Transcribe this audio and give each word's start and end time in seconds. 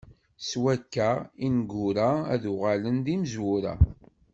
S 0.47 0.49
wakka, 0.61 1.09
ineggura 1.45 2.09
ad 2.33 2.43
uɣalen 2.51 2.97
d 3.05 3.07
imezwura. 3.15 3.73